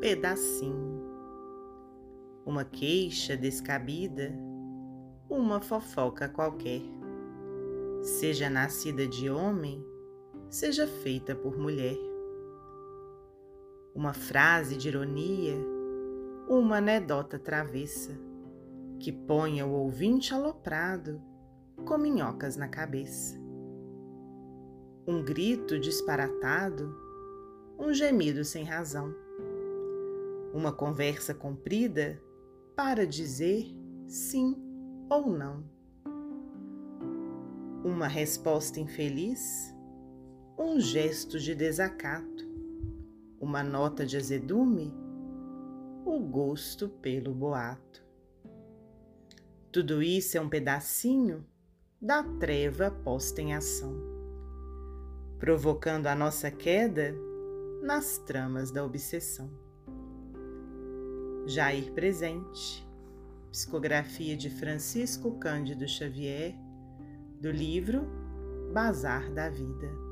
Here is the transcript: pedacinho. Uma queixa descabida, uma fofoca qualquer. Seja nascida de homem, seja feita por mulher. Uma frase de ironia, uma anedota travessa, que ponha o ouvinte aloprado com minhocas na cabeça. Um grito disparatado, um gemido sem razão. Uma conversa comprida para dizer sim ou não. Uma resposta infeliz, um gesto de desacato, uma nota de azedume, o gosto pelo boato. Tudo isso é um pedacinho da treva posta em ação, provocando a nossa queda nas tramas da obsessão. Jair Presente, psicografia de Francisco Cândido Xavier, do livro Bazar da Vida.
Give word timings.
pedacinho. 0.00 0.98
Uma 2.46 2.64
queixa 2.64 3.36
descabida, 3.36 4.32
uma 5.28 5.60
fofoca 5.60 6.26
qualquer. 6.26 6.80
Seja 8.00 8.48
nascida 8.48 9.06
de 9.06 9.28
homem, 9.28 9.84
seja 10.48 10.86
feita 10.86 11.34
por 11.34 11.58
mulher. 11.58 11.98
Uma 13.94 14.14
frase 14.14 14.76
de 14.76 14.88
ironia, 14.88 15.54
uma 16.48 16.78
anedota 16.78 17.38
travessa, 17.38 18.18
que 18.98 19.12
ponha 19.12 19.66
o 19.66 19.72
ouvinte 19.72 20.32
aloprado 20.32 21.20
com 21.84 21.98
minhocas 21.98 22.56
na 22.56 22.68
cabeça. 22.68 23.38
Um 25.06 25.22
grito 25.22 25.78
disparatado, 25.78 26.96
um 27.78 27.92
gemido 27.92 28.44
sem 28.44 28.64
razão. 28.64 29.14
Uma 30.52 30.72
conversa 30.72 31.32
comprida 31.32 32.20
para 32.74 33.06
dizer 33.06 33.66
sim 34.06 34.56
ou 35.08 35.30
não. 35.30 35.64
Uma 37.84 38.08
resposta 38.08 38.80
infeliz, 38.80 39.74
um 40.58 40.80
gesto 40.80 41.38
de 41.38 41.54
desacato, 41.54 42.48
uma 43.40 43.62
nota 43.62 44.04
de 44.04 44.16
azedume, 44.16 44.92
o 46.04 46.18
gosto 46.20 46.88
pelo 46.88 47.34
boato. 47.34 48.04
Tudo 49.72 50.02
isso 50.02 50.36
é 50.36 50.40
um 50.40 50.48
pedacinho 50.48 51.46
da 52.02 52.22
treva 52.24 52.90
posta 52.90 53.40
em 53.40 53.54
ação, 53.54 53.94
provocando 55.38 56.06
a 56.06 56.14
nossa 56.14 56.50
queda 56.50 57.14
nas 57.82 58.18
tramas 58.18 58.70
da 58.70 58.84
obsessão. 58.84 59.69
Jair 61.46 61.92
Presente, 61.92 62.86
psicografia 63.50 64.36
de 64.36 64.50
Francisco 64.50 65.38
Cândido 65.38 65.86
Xavier, 65.88 66.54
do 67.40 67.50
livro 67.50 68.06
Bazar 68.72 69.32
da 69.32 69.48
Vida. 69.48 70.09